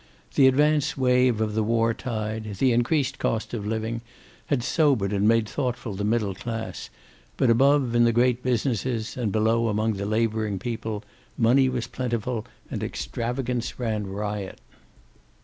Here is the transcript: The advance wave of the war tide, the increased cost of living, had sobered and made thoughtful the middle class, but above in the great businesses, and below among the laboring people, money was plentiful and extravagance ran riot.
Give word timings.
The 0.33 0.47
advance 0.47 0.97
wave 0.97 1.39
of 1.41 1.53
the 1.53 1.61
war 1.61 1.93
tide, 1.93 2.55
the 2.57 2.71
increased 2.71 3.19
cost 3.19 3.53
of 3.53 3.67
living, 3.67 4.01
had 4.47 4.63
sobered 4.63 5.13
and 5.13 5.27
made 5.27 5.47
thoughtful 5.47 5.93
the 5.93 6.03
middle 6.03 6.33
class, 6.33 6.89
but 7.37 7.51
above 7.51 7.93
in 7.93 8.03
the 8.03 8.11
great 8.11 8.41
businesses, 8.41 9.15
and 9.15 9.31
below 9.31 9.67
among 9.67 9.93
the 9.93 10.07
laboring 10.07 10.57
people, 10.57 11.03
money 11.37 11.69
was 11.69 11.85
plentiful 11.85 12.47
and 12.71 12.81
extravagance 12.81 13.77
ran 13.77 14.07
riot. 14.07 14.59